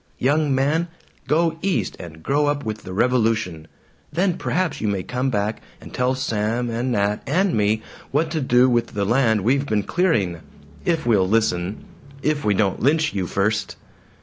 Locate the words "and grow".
1.99-2.47